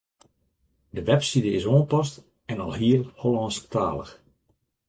De 0.95 1.01
webside 1.07 1.51
is 1.57 1.65
oanpast 1.71 2.15
en 2.51 2.59
alhiel 2.65 3.03
Hollânsktalich 3.21 4.13